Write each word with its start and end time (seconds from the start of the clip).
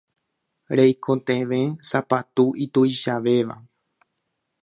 Reikotevẽ 0.79 1.61
sapatu 1.89 2.45
ituichavéva. 2.65 3.55